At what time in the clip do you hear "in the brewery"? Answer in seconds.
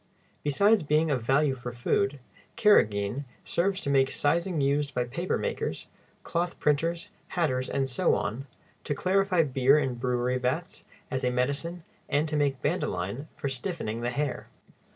9.77-10.39